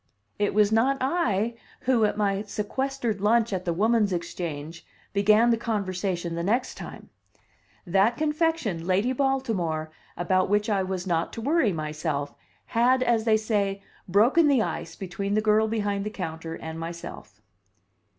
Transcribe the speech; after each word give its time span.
It 0.39 0.55
was 0.55 0.71
not 0.71 0.97
I 0.99 1.53
who, 1.81 2.05
at 2.05 2.17
my 2.17 2.41
sequestered 2.41 3.21
lunch 3.21 3.53
at 3.53 3.65
the 3.65 3.71
Woman's 3.71 4.11
Exchange, 4.11 4.83
began 5.13 5.51
the 5.51 5.57
conversation 5.57 6.33
the 6.33 6.41
next 6.41 6.73
time. 6.73 7.11
That 7.85 8.17
confection, 8.17 8.87
"Lady 8.87 9.13
Baltimore," 9.13 9.91
about 10.17 10.49
which 10.49 10.71
I 10.71 10.81
was 10.81 11.05
not 11.05 11.31
to 11.33 11.41
worry 11.41 11.71
myself, 11.71 12.33
had, 12.65 13.03
as 13.03 13.25
they 13.25 13.37
say, 13.37 13.83
"broken 14.07 14.47
the 14.47 14.63
ice" 14.63 14.95
between 14.95 15.35
the 15.35 15.39
girl 15.39 15.67
behind 15.67 16.03
the 16.03 16.09
counter 16.09 16.55
and 16.55 16.79
myself. 16.79 17.39